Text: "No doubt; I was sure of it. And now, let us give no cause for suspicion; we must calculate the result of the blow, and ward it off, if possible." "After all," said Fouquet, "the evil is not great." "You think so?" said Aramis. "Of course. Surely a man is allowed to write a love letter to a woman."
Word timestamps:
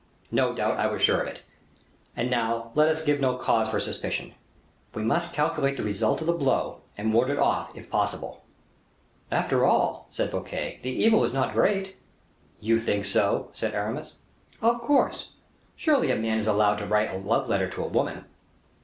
"No 0.31 0.55
doubt; 0.55 0.79
I 0.79 0.87
was 0.87 0.99
sure 0.99 1.21
of 1.21 1.27
it. 1.27 1.43
And 2.17 2.31
now, 2.31 2.71
let 2.73 2.87
us 2.89 3.03
give 3.03 3.21
no 3.21 3.35
cause 3.35 3.69
for 3.69 3.79
suspicion; 3.79 4.33
we 4.95 5.03
must 5.03 5.31
calculate 5.31 5.77
the 5.77 5.83
result 5.83 6.21
of 6.21 6.25
the 6.25 6.33
blow, 6.33 6.81
and 6.97 7.13
ward 7.13 7.29
it 7.29 7.37
off, 7.37 7.69
if 7.75 7.91
possible." 7.91 8.43
"After 9.29 9.63
all," 9.63 10.07
said 10.09 10.31
Fouquet, 10.31 10.79
"the 10.81 10.89
evil 10.89 11.23
is 11.23 11.33
not 11.33 11.53
great." 11.53 11.97
"You 12.59 12.79
think 12.79 13.05
so?" 13.05 13.51
said 13.53 13.75
Aramis. 13.75 14.13
"Of 14.59 14.81
course. 14.81 15.33
Surely 15.75 16.09
a 16.09 16.15
man 16.15 16.39
is 16.39 16.47
allowed 16.47 16.77
to 16.77 16.87
write 16.87 17.11
a 17.13 17.17
love 17.19 17.47
letter 17.47 17.69
to 17.69 17.83
a 17.83 17.87
woman." 17.87 18.25